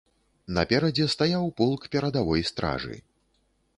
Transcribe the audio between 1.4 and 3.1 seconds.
полк перадавой стражы.